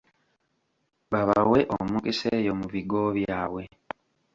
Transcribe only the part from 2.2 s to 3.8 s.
eyo mu bigo byabwe.